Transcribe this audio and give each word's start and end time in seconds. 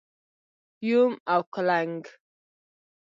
🪏 0.77 0.79
یوم 0.89 1.13
او 1.33 1.41
کولنګ⛏️ 1.53 2.07